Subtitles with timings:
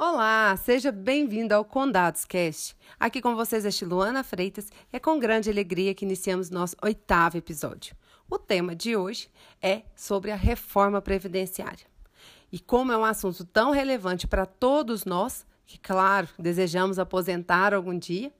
[0.00, 2.76] Olá, seja bem-vindo ao Condados Cast.
[3.00, 7.36] Aqui com vocês é Luana Freitas e é com grande alegria que iniciamos nosso oitavo
[7.36, 7.96] episódio.
[8.30, 9.28] O tema de hoje
[9.60, 11.84] é sobre a reforma previdenciária.
[12.52, 17.98] E como é um assunto tão relevante para todos nós, que, claro, desejamos aposentar algum
[17.98, 18.32] dia,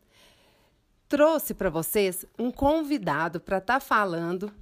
[1.08, 4.52] trouxe para vocês um convidado para estar tá falando,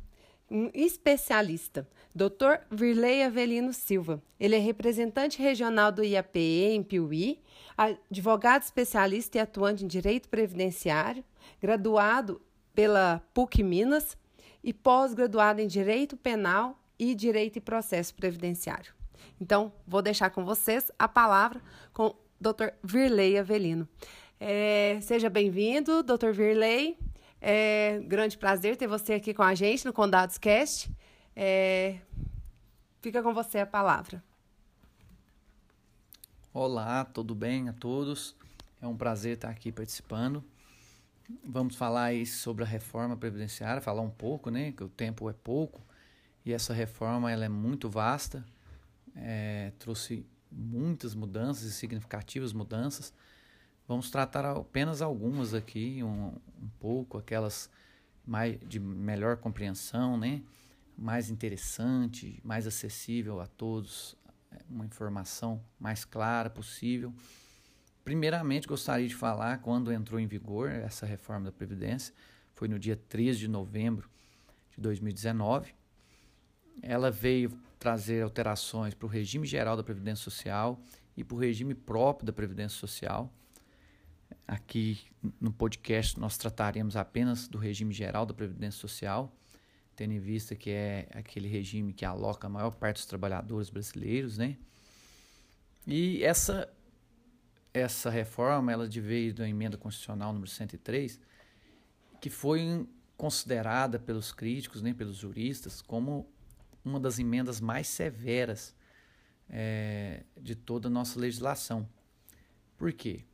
[0.50, 2.64] um especialista, Dr.
[2.70, 4.22] Virley Avelino Silva.
[4.38, 7.40] Ele é representante regional do IAPE em Piuí,
[7.76, 11.24] advogado especialista e atuante em direito previdenciário,
[11.60, 12.40] graduado
[12.74, 14.16] pela PUC Minas
[14.62, 18.94] e pós-graduado em direito penal e direito e processo previdenciário.
[19.40, 21.60] Então, vou deixar com vocês a palavra
[21.92, 22.68] com o Dr.
[22.82, 23.88] Virley Avelino.
[24.38, 26.30] É, seja bem-vindo, Dr.
[26.32, 26.98] Virley.
[27.40, 30.90] É grande prazer ter você aqui com a gente no Condados Cast.
[31.34, 31.98] É,
[33.00, 34.22] fica com você a palavra.
[36.52, 38.34] Olá, tudo bem a todos?
[38.80, 40.42] É um prazer estar aqui participando.
[41.44, 44.72] Vamos falar aí sobre a reforma previdenciária, falar um pouco, né?
[44.72, 45.82] Que o tempo é pouco
[46.44, 48.44] e essa reforma ela é muito vasta
[49.16, 53.12] é, trouxe muitas mudanças e significativas mudanças.
[53.88, 57.70] Vamos tratar apenas algumas aqui, um, um pouco, aquelas
[58.26, 60.42] mais, de melhor compreensão, né?
[60.96, 64.16] mais interessante, mais acessível a todos,
[64.50, 67.12] é, uma informação mais clara possível.
[68.04, 72.14] Primeiramente, gostaria de falar quando entrou em vigor essa reforma da Previdência,
[72.54, 74.08] foi no dia 13 de novembro
[74.70, 75.74] de 2019.
[76.82, 80.80] Ela veio trazer alterações para o regime geral da Previdência Social
[81.16, 83.30] e para o regime próprio da Previdência Social.
[84.46, 85.00] Aqui
[85.40, 89.32] no podcast nós trataremos apenas do regime geral da Previdência Social,
[89.94, 94.38] tendo em vista que é aquele regime que aloca a maior parte dos trabalhadores brasileiros,
[94.38, 94.56] né?
[95.86, 96.68] E essa
[97.72, 101.20] essa reforma, ela veio da emenda constitucional número 103,
[102.20, 102.88] que foi
[103.18, 106.26] considerada pelos críticos, né, pelos juristas, como
[106.82, 108.74] uma das emendas mais severas
[109.50, 111.86] é, de toda a nossa legislação.
[112.78, 113.24] Por quê?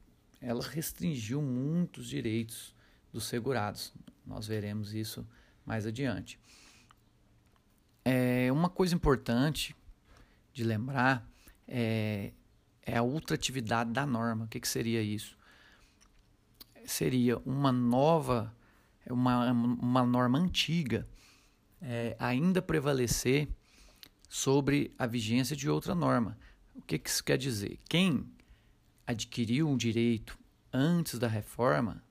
[0.42, 2.74] Ela restringiu muitos direitos
[3.12, 3.94] dos segurados.
[4.26, 5.26] Nós veremos isso
[5.64, 6.38] mais adiante.
[8.04, 9.76] É, uma coisa importante
[10.52, 11.24] de lembrar
[11.68, 12.32] é,
[12.84, 14.46] é a ultratividade da norma.
[14.46, 15.38] O que, que seria isso?
[16.84, 18.52] Seria uma nova,
[19.08, 21.06] uma, uma norma antiga
[21.80, 23.48] é, ainda prevalecer
[24.28, 26.36] sobre a vigência de outra norma.
[26.74, 27.78] O que, que isso quer dizer?
[27.88, 28.26] Quem
[29.06, 30.38] adquiriu um direito
[30.72, 32.02] antes da reforma,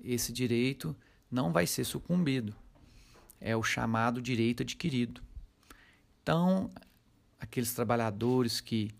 [0.00, 0.94] esse direito
[1.30, 2.54] não vai ser sucumbido.
[3.40, 5.22] É o chamado direito adquirido.
[6.22, 6.70] Então,
[7.38, 8.90] aqueles trabalhadores que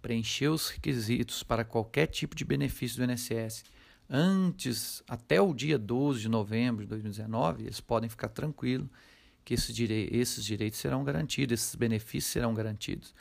[0.00, 3.64] preencheu os requisitos para qualquer tipo de benefício do INSS
[4.08, 8.88] antes, até o dia 12 de novembro de 2019, eles podem ficar tranquilos
[9.44, 13.14] que esses, direi esses direitos serão garantidos, esses benefícios serão garantidos,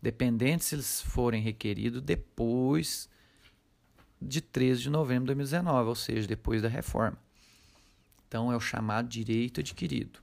[0.00, 3.08] dependente se eles forem requeridos depois
[4.20, 7.18] de 13 de novembro de 2019, ou seja, depois da reforma.
[8.28, 10.20] Então é o chamado direito adquirido.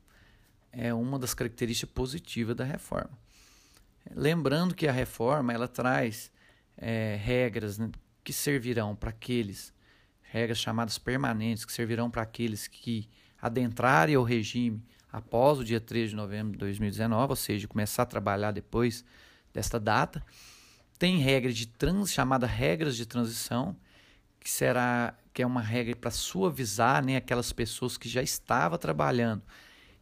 [0.71, 3.17] É uma das características positivas da reforma.
[4.15, 6.31] Lembrando que a reforma ela traz
[6.77, 7.89] é, regras né,
[8.23, 9.73] que servirão para aqueles,
[10.21, 13.09] regras chamadas permanentes, que servirão para aqueles que
[13.41, 18.05] adentrarem o regime após o dia 3 de novembro de 2019, ou seja, começar a
[18.05, 19.03] trabalhar depois
[19.57, 20.23] desta data.
[20.99, 23.75] Tem regra de trans, chamada regras de transição,
[24.39, 29.41] que será que é uma regra para suavizar né, aquelas pessoas que já estavam trabalhando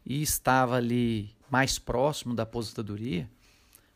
[0.05, 3.29] e estava ali mais próximo da aposentadoria,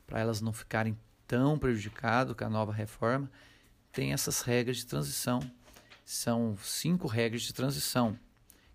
[0.07, 3.29] para elas não ficarem tão prejudicadas com a nova reforma,
[3.91, 5.39] tem essas regras de transição.
[6.05, 8.17] São cinco regras de transição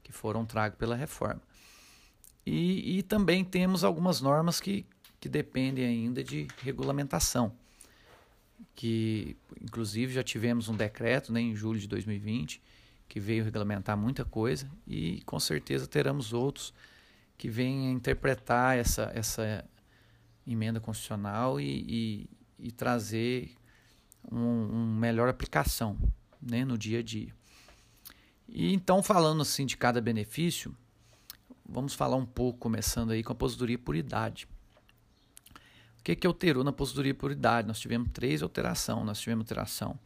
[0.03, 1.43] que foram tragas pela reforma.
[2.47, 4.87] E, e também temos algumas normas que,
[5.25, 7.51] que dependem ainda de regulamentação,
[8.75, 12.61] que inclusive já tivemos um decreto né, em julho de 2020
[13.09, 16.75] que veio regulamentar muita coisa e com certeza teremos outros
[17.39, 19.65] que venham interpretar essa, essa
[20.47, 22.29] emenda constitucional e,
[22.59, 23.51] e, e trazer
[24.31, 25.99] um, um, melhor aplicação
[26.39, 27.35] né, no dia a dia.
[28.47, 30.77] E então, falando assim de cada benefício,
[31.67, 34.47] vamos falar um pouco, começando aí com a aposentadoria por idade.
[36.05, 37.67] O que, que alterou na aposentadoria por idade?
[37.67, 39.07] Nós tivemos três alterações.
[39.07, 39.99] Nós tivemos alteração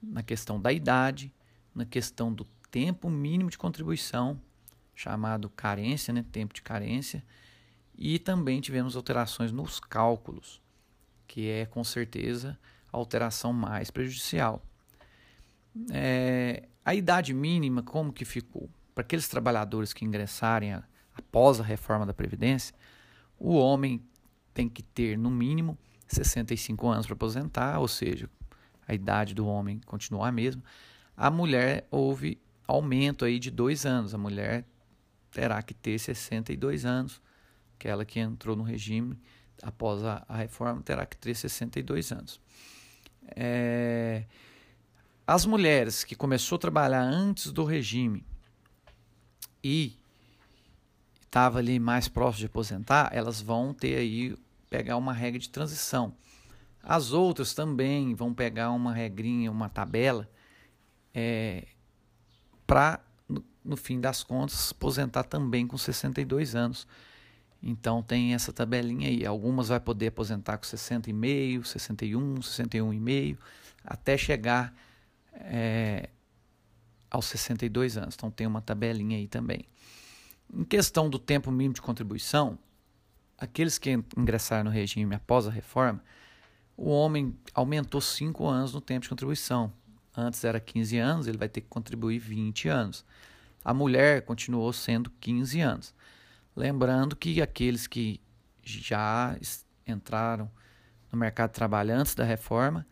[0.00, 1.34] na questão da idade,
[1.74, 4.40] na questão do tempo mínimo de contribuição,
[4.94, 6.24] chamado carência, né?
[6.30, 7.24] tempo de carência,
[7.98, 10.62] e também tivemos alterações nos cálculos,
[11.26, 12.56] que é com certeza
[12.92, 14.64] alteração mais prejudicial.
[15.90, 18.70] É, a idade mínima, como que ficou?
[18.94, 20.84] Para aqueles trabalhadores que ingressarem a,
[21.16, 22.72] após a reforma da Previdência,
[23.36, 24.00] o homem
[24.56, 28.28] tem que ter, no mínimo, 65 anos para aposentar, ou seja,
[28.88, 30.62] a idade do homem continua a mesma.
[31.14, 34.14] A mulher houve aumento aí de dois anos.
[34.14, 34.64] A mulher
[35.30, 37.20] terá que ter 62 anos.
[37.78, 39.18] Aquela que entrou no regime
[39.62, 42.40] após a, a reforma terá que ter 62 anos.
[43.34, 44.24] É,
[45.26, 48.24] as mulheres que começou a trabalhar antes do regime
[49.62, 49.98] e
[51.24, 54.34] estava ali mais próximo de aposentar, elas vão ter aí
[54.68, 56.14] pegar uma regra de transição.
[56.82, 60.30] As outras também vão pegar uma regrinha, uma tabela,
[61.12, 61.66] é,
[62.66, 66.86] para, no, no, fim das contas, aposentar também com 62 anos.
[67.60, 69.26] Então tem essa tabelinha aí.
[69.26, 73.38] Algumas vai poder aposentar com 60,5, 61, 61,5,
[73.84, 74.72] até chegar
[75.32, 76.08] é,
[77.10, 78.14] aos 62 anos.
[78.14, 79.64] Então tem uma tabelinha aí também.
[80.52, 82.56] Em questão do tempo mínimo de contribuição,
[83.38, 86.02] aqueles que ingressaram no regime após a reforma,
[86.76, 89.72] o homem aumentou 5 anos no tempo de contribuição.
[90.16, 93.04] Antes era 15 anos, ele vai ter que contribuir 20 anos.
[93.64, 95.94] A mulher continuou sendo 15 anos.
[96.54, 98.20] Lembrando que aqueles que
[98.62, 99.36] já
[99.86, 100.50] entraram
[101.12, 102.86] no mercado de trabalho antes da reforma,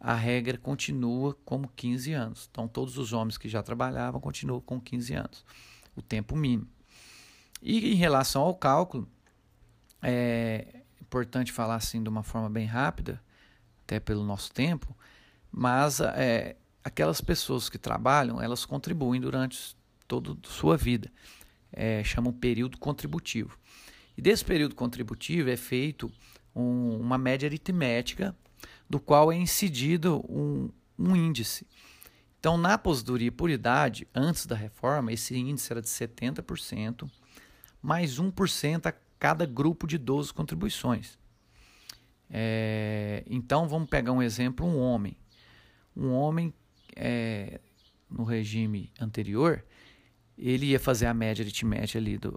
[0.00, 2.48] a regra continua como 15 anos.
[2.50, 5.44] Então, todos os homens que já trabalhavam continuam com 15 anos,
[5.94, 6.68] o tempo mínimo.
[7.60, 9.08] E em relação ao cálculo,
[10.02, 13.22] é importante falar assim de uma forma bem rápida,
[13.84, 14.96] até pelo nosso tempo,
[15.50, 19.76] mas é, aquelas pessoas que trabalham, elas contribuem durante
[20.08, 21.10] toda a sua vida.
[21.72, 23.58] É, chamam período contributivo.
[24.16, 26.12] E desse período contributivo é feito
[26.54, 28.36] um, uma média aritmética,
[28.88, 30.68] do qual é incidido um,
[30.98, 31.66] um índice.
[32.38, 37.08] Então, na aposentadoria por idade, antes da reforma, esse índice era de 70%,
[37.80, 41.16] mais 1% a cada grupo de 12 contribuições.
[42.28, 45.16] É, então, vamos pegar um exemplo: um homem.
[45.96, 46.52] Um homem
[46.96, 47.60] é,
[48.10, 49.64] no regime anterior,
[50.36, 52.36] ele ia fazer a média aritmética ali do,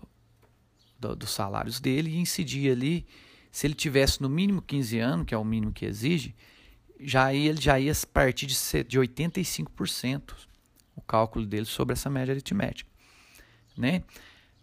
[0.99, 3.03] do, dos salários dele e incidir ali,
[3.51, 6.35] se ele tivesse no mínimo 15 anos, que é o mínimo que exige,
[6.99, 8.53] já ia, ele já ia partir de,
[8.83, 10.35] de 85%
[10.95, 12.91] o cálculo dele sobre essa média aritmética.
[13.75, 14.03] Né?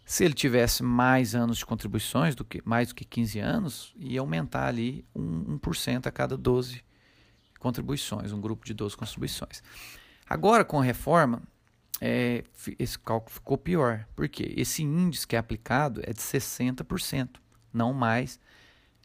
[0.05, 4.19] Se ele tivesse mais anos de contribuições, do que mais do que 15 anos, ia
[4.19, 6.83] aumentar ali 1%, 1 a cada 12
[7.59, 9.63] contribuições, um grupo de 12 contribuições.
[10.29, 11.41] Agora, com a reforma,
[12.01, 12.43] é,
[12.77, 17.29] esse cálculo ficou pior, porque esse índice que é aplicado é de 60%,
[17.73, 18.39] não mais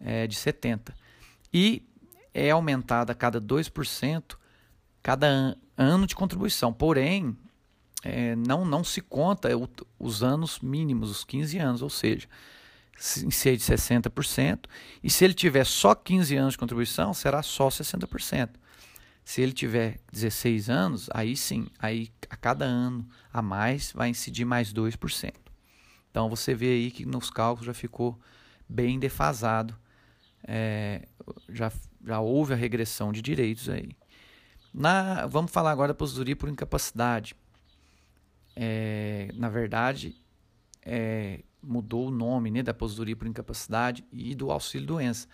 [0.00, 0.92] é, de 70%.
[1.54, 1.86] E
[2.34, 4.36] é aumentado a cada 2%
[5.02, 6.72] cada an ano de contribuição.
[6.72, 7.36] Porém,
[8.02, 9.48] é, não, não se conta
[9.98, 12.28] os anos mínimos, os 15 anos, ou seja,
[12.96, 14.66] se ser de 60%,
[15.02, 18.50] e se ele tiver só 15 anos de contribuição, será só 60%.
[19.24, 24.44] Se ele tiver 16 anos, aí sim, aí a cada ano a mais vai incidir
[24.44, 25.32] mais 2%.
[26.10, 28.18] Então você vê aí que nos cálculos já ficou
[28.66, 29.76] bem defasado,
[30.42, 31.06] é,
[31.48, 31.70] já,
[32.04, 33.90] já houve a regressão de direitos aí.
[34.72, 37.36] Na, vamos falar agora da aposentadoria por incapacidade
[38.60, 40.16] é, na verdade,
[40.84, 45.28] é, mudou o nome né, da aposentadoria por incapacidade e do auxílio doença.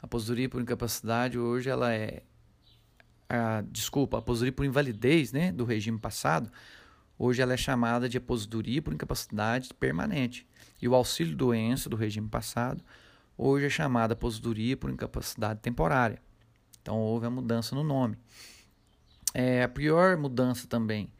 [0.00, 2.22] A aposentadoria por incapacidade hoje ela é
[3.28, 6.48] a, desculpa, a aposentadoria por invalidez, né, do regime passado,
[7.18, 10.46] hoje ela é chamada de aposentadoria por incapacidade permanente.
[10.80, 12.84] E o auxílio doença do regime passado,
[13.36, 16.22] hoje é chamada aposentadoria por incapacidade temporária.
[16.80, 18.16] Então houve a mudança no nome.
[19.32, 21.10] É, a pior mudança também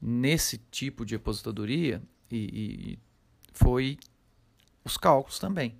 [0.00, 2.98] nesse tipo de aposentadoria e, e
[3.52, 3.98] foi
[4.84, 5.76] os cálculos também,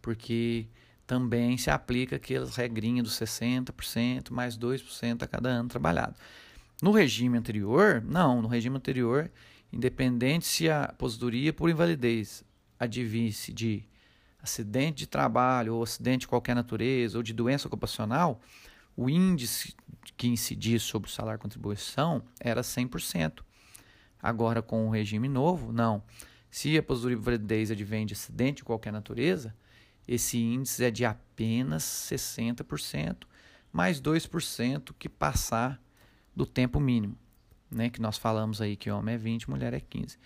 [0.00, 0.68] porque
[1.06, 6.14] também se aplica aquelas regrinhas dos 60% mais 2% a cada ano trabalhado.
[6.82, 9.30] No regime anterior, não, no regime anterior,
[9.72, 12.44] independente se a aposentadoria por invalidez
[12.78, 13.84] advisse de
[14.42, 18.40] acidente de trabalho ou acidente de qualquer natureza ou de doença ocupacional,
[18.96, 19.74] o índice
[20.16, 23.42] que incidia sobre o salário contribuição era 100%.
[24.24, 26.02] Agora, com o regime novo, não.
[26.50, 29.54] Se a aposentadoria por advém de acidente de qualquer natureza,
[30.08, 33.24] esse índice é de apenas 60%,
[33.70, 35.78] mais 2% que passar
[36.34, 37.18] do tempo mínimo,
[37.70, 37.90] né?
[37.90, 40.16] que nós falamos aí que homem é 20, mulher é 15.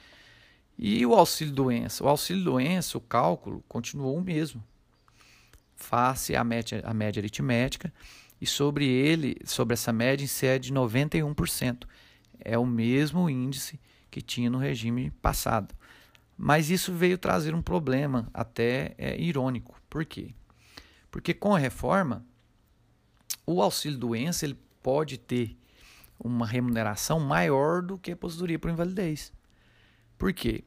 [0.78, 2.04] E o auxílio doença?
[2.04, 4.62] O auxílio doença, o cálculo, continuou o mesmo.
[5.74, 7.92] Face a média, a média aritmética,
[8.40, 11.82] e sobre ele, sobre essa média, é de 91%.
[12.38, 15.74] É o mesmo índice que tinha no regime passado.
[16.36, 19.80] Mas isso veio trazer um problema até é, irônico.
[19.90, 20.34] Por quê?
[21.10, 22.24] Porque com a reforma,
[23.46, 25.56] o auxílio doença ele pode ter
[26.18, 29.32] uma remuneração maior do que a aposentadoria por invalidez.
[30.16, 30.64] Por quê?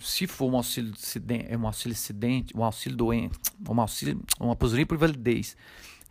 [0.00, 3.36] Se for um auxílio acidente, um auxílio acidente, um auxílio doente,
[3.68, 5.56] um auxílio, uma aposentadoria por invalidez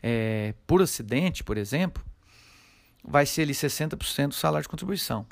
[0.02, 2.04] é, por acidente, por exemplo,
[3.04, 5.26] vai ser ali 60% do salário de contribuição.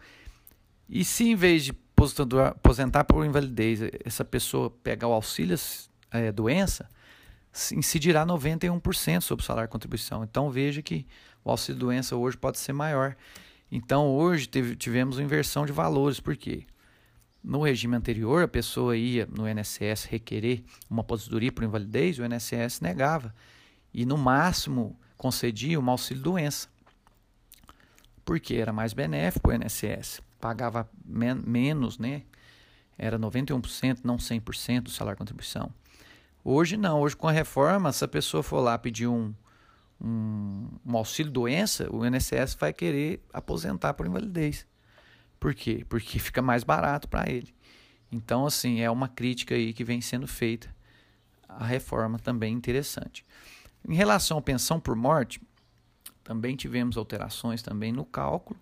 [0.89, 1.73] E se em vez de
[2.49, 5.55] aposentar por invalidez, essa pessoa pegar o auxílio
[6.11, 6.89] é, doença,
[7.73, 10.23] incidirá 91% sobre o salário contribuição.
[10.23, 11.05] Então veja que
[11.43, 13.15] o auxílio doença hoje pode ser maior.
[13.71, 16.65] Então hoje teve, tivemos uma inversão de valores, por quê?
[17.43, 22.81] No regime anterior, a pessoa ia no INSS requerer uma aposentadoria por invalidez, o INSS
[22.81, 23.33] negava
[23.93, 26.67] e no máximo concedia uma auxílio doença.
[28.25, 32.23] Porque era mais benéfico o INSS, pagava men menos, né?
[32.97, 35.73] Era 91%, não 100% do salário contribuição.
[36.43, 39.33] Hoje não, hoje com a reforma, se a pessoa for lá pedir um,
[40.01, 44.65] um, um auxílio doença, o INSS vai querer aposentar por invalidez.
[45.39, 45.85] Por quê?
[45.87, 47.53] Porque fica mais barato para ele.
[48.11, 50.73] Então, assim, é uma crítica aí que vem sendo feita.
[51.47, 53.25] A reforma também interessante.
[53.87, 55.41] Em relação à pensão por morte,
[56.23, 58.59] também tivemos alterações também no cálculo.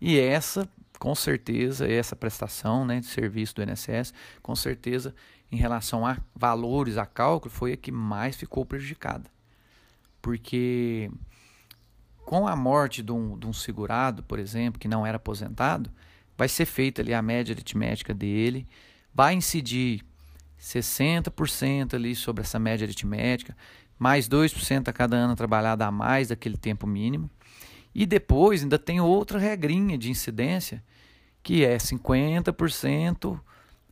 [0.00, 5.14] E essa, com certeza, essa prestação né, de serviço do INSS, com certeza,
[5.50, 9.30] em relação a valores, a cálculo, foi a que mais ficou prejudicada.
[10.22, 11.10] Porque
[12.24, 15.90] com a morte de um, de um segurado, por exemplo, que não era aposentado,
[16.36, 18.66] vai ser feita ali a média aritmética dele,
[19.12, 20.02] vai incidir
[20.58, 23.56] 60% ali sobre essa média aritmética,
[23.98, 27.30] mais 2% a cada ano trabalhado a mais daquele tempo mínimo.
[27.94, 30.82] E depois ainda tem outra regrinha de incidência,
[31.42, 33.40] que é 50%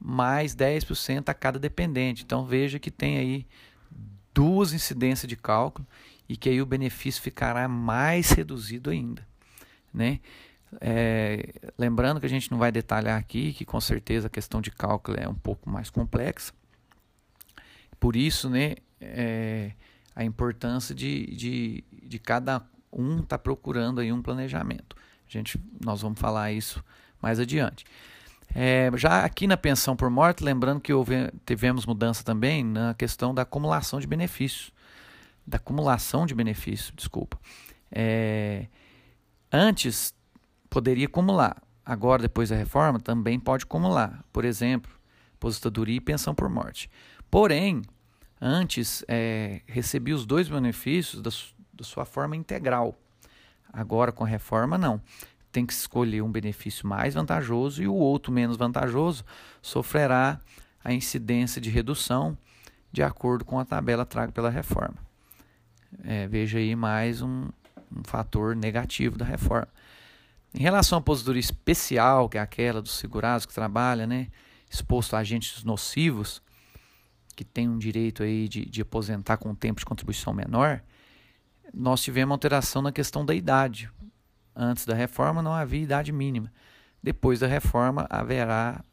[0.01, 2.25] mais 10% a cada dependente.
[2.25, 3.47] Então veja que tem aí
[4.35, 5.87] duas incidências de cálculo
[6.29, 9.27] e que aí o benefício ficará mais reduzido ainda.
[9.95, 10.21] Né?
[10.81, 14.71] É, lembrando que a gente não vai detalhar aqui, que com certeza a questão de
[14.71, 16.53] cálculo é um pouco mais complexa.
[18.01, 19.73] Por isso, né, é,
[20.17, 24.97] a importância de, de, de cada um estar tá procurando aí um planejamento.
[25.27, 26.85] A gente, nós vamos falar isso
[27.21, 27.85] mais adiante.
[28.55, 33.35] É, já aqui na pensão por morte, lembrando que houve, tivemos mudança também na questão
[33.35, 34.71] da acumulação de benefícios.
[35.47, 37.39] Da acumulação de benefícios, desculpa.
[37.91, 38.67] É,
[39.51, 40.15] antes
[40.69, 41.63] poderia acumular.
[41.85, 44.25] Agora, depois da reforma, também pode acumular.
[44.33, 44.91] Por exemplo,
[45.35, 46.89] aposentadoria e pensão por morte.
[47.31, 47.83] Porém,
[48.41, 51.21] antes é, recebia os dois benefícios
[51.73, 52.97] da sua forma integral.
[53.73, 55.01] Agora, com a reforma, não.
[55.51, 59.25] Tem que escolher um benefício mais vantajoso e o outro menos vantajoso
[59.61, 60.41] sofrerá
[60.85, 62.37] a incidência de redução
[62.91, 64.97] de acordo com a tabela traga pela reforma.
[66.05, 67.49] É, veja aí mais um,
[67.95, 69.69] um fator negativo da reforma.
[70.55, 74.29] Em relação à aposentadoria especial, que é aquela dos segurados que trabalha, né,
[74.71, 76.43] exposto a agentes nocivos,
[77.35, 80.83] que tem um direito aí de, de aposentar com um tempo de contribuição menor,
[81.73, 83.91] nós tivemos alteração na questão da idade.
[84.55, 86.53] Antes da reforma não havia idade mínima.
[87.03, 88.85] Depois da reforma haverá,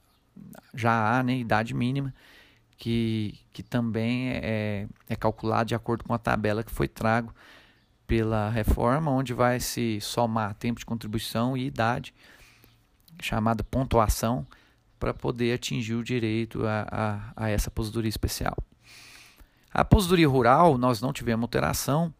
[0.73, 2.13] já há né, idade mínima,
[2.77, 7.33] que, que também é, é calculada de acordo com a tabela que foi trago
[8.07, 12.13] pela reforma, onde vai se somar tempo de contribuição e idade,
[13.21, 14.47] chamada pontuação,
[14.99, 18.57] para poder atingir o direito a, a, a, essa aposentadoria especial.
[19.71, 22.13] A aposentadoria rural, nós não tivemos alteração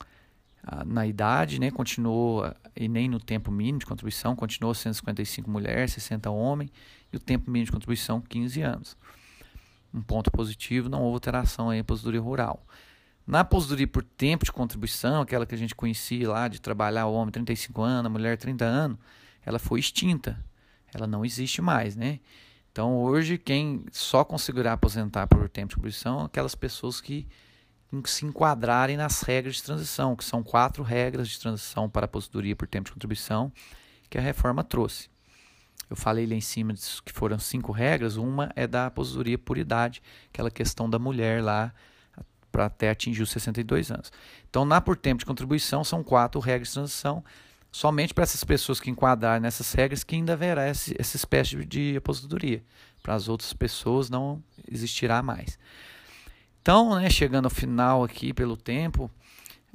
[0.85, 6.29] na idade, né, continuou, e nem no tempo mínimo de contribuição, continuou 155 mulheres, 60
[6.29, 6.71] homens,
[7.11, 8.97] e o tempo mínimo de contribuição 15 anos.
[9.93, 12.65] Um ponto positivo, não houve alteração em aposentadoria rural.
[13.25, 17.13] Na aposentadoria por tempo de contribuição, aquela que a gente conhecia lá de trabalhar o
[17.13, 18.97] homem 35 anos, a mulher 30 anos,
[19.45, 20.43] ela foi extinta.
[20.93, 22.19] Ela não existe mais, né?
[22.71, 27.27] Então hoje quem só conseguirá aposentar por tempo de contribuição são aquelas pessoas que
[28.05, 32.55] se enquadrarem nas regras de transição, que são quatro regras de transição para a aposentadoria
[32.55, 33.51] por tempo de contribuição
[34.09, 35.09] que a reforma trouxe.
[35.89, 40.03] Eu falei lá em cima que foram cinco regras, uma é da aposentadoria por idade,
[40.31, 41.73] aquela questão da mulher lá
[42.51, 44.11] para até atingir os 62 anos.
[44.49, 47.23] Então, na por tempo de contribuição, são quatro regras de transição.
[47.71, 52.63] Somente para essas pessoas que enquadrarem nessas regras que ainda haverá essa espécie de aposentadoria.
[53.01, 55.57] Para as outras pessoas não existirá mais.
[56.61, 59.09] Então, né, chegando ao final aqui pelo tempo,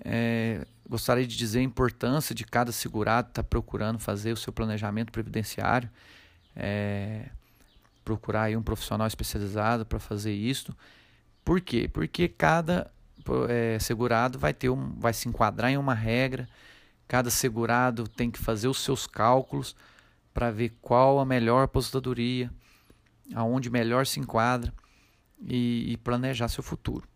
[0.04, 4.52] é, gostaria de dizer a importância de cada segurado estar tá procurando fazer o seu
[4.52, 5.88] planejamento previdenciário,
[6.54, 7.28] é,
[8.04, 10.76] procurar aí um profissional especializado para fazer isso.
[11.44, 11.88] Por quê?
[11.90, 12.90] Porque cada
[13.48, 16.46] é, segurado vai ter um, vai se enquadrar em uma regra,
[17.08, 19.74] cada segurado tem que fazer os seus cálculos
[20.34, 22.50] para ver qual a melhor aposentadoria,
[23.34, 24.72] aonde melhor se enquadra
[25.46, 27.06] e, e planejar seu futuro.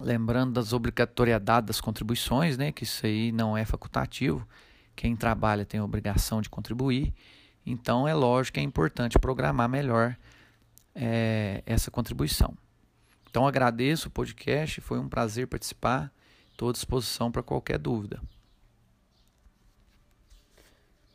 [0.00, 4.46] Lembrando das obrigatoriedades das contribuições, né, que isso aí não é facultativo.
[4.94, 7.14] Quem trabalha tem a obrigação de contribuir.
[7.64, 10.16] Então, é lógico que é importante programar melhor
[10.94, 12.56] é, essa contribuição.
[13.28, 16.12] Então, agradeço o podcast, foi um prazer participar.
[16.52, 18.20] Estou à disposição para qualquer dúvida.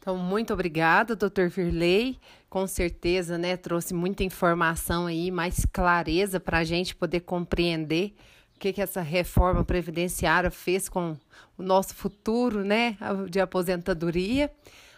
[0.02, 2.20] Então, muito obrigada, doutor Virley.
[2.50, 8.16] Com certeza, né, trouxe muita informação aí, mais clareza para a gente poder compreender
[8.56, 11.16] o que, que essa reforma previdenciária fez com
[11.56, 12.98] o nosso futuro, né,
[13.30, 14.52] de aposentadoria.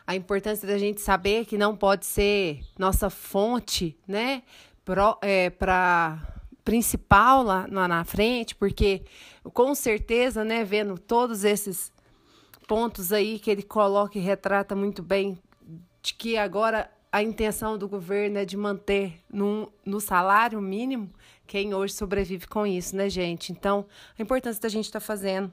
[0.07, 4.41] A importância da gente saber que não pode ser nossa fonte, né,
[4.85, 5.51] para é,
[6.63, 9.03] principal lá, lá na frente, porque
[9.53, 11.91] com certeza, né, vendo todos esses
[12.67, 15.37] pontos aí que ele coloca e retrata muito bem
[16.01, 21.11] de que agora a intenção do governo é de manter no, no salário mínimo
[21.45, 23.51] quem hoje sobrevive com isso, né, gente?
[23.51, 23.85] Então,
[24.17, 25.51] a importância da gente estar tá fazendo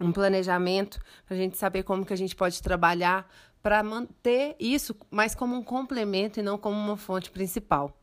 [0.00, 3.30] um planejamento para a gente saber como que a gente pode trabalhar
[3.62, 7.96] para manter isso mais como um complemento e não como uma fonte principal.